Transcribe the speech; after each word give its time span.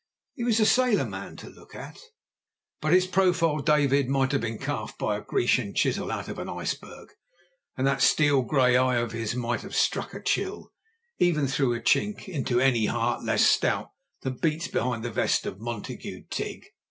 He 0.33 0.43
was 0.43 0.59
a 0.59 0.65
sailor 0.65 1.05
man 1.05 1.35
to 1.35 1.47
look 1.47 1.75
at; 1.75 1.99
but 2.81 2.91
his 2.91 3.05
profile, 3.05 3.59
David, 3.59 4.09
might 4.09 4.31
have 4.31 4.41
been 4.41 4.57
carved 4.57 4.97
by 4.97 5.15
a 5.15 5.21
Grecian 5.21 5.75
chisel 5.75 6.11
out 6.11 6.27
of 6.27 6.39
an 6.39 6.49
iceberg, 6.49 7.09
and 7.77 7.85
that 7.85 8.01
steel 8.01 8.41
grey 8.41 8.75
eye 8.75 8.95
of 8.97 9.11
his 9.11 9.35
might 9.35 9.61
have 9.61 9.75
struck 9.75 10.15
a 10.15 10.19
chill, 10.19 10.71
even 11.19 11.45
through 11.45 11.75
a 11.75 11.79
chink, 11.79 12.27
into 12.27 12.59
any 12.59 12.87
heart 12.87 13.23
less 13.23 13.45
stout 13.45 13.91
than 14.23 14.37
beats 14.39 14.67
behind 14.67 15.03
the 15.05 15.11
vest 15.11 15.45
of 15.45 15.59
Montague 15.59 16.23
Tigg. 16.31 16.63